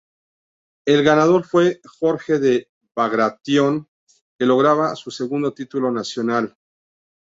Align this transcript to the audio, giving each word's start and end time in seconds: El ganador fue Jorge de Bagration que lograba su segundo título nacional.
El 0.87 1.03
ganador 1.03 1.43
fue 1.45 1.79
Jorge 1.99 2.39
de 2.39 2.71
Bagration 2.95 3.87
que 4.35 4.47
lograba 4.47 4.95
su 4.95 5.11
segundo 5.11 5.53
título 5.53 5.91
nacional. 5.91 6.57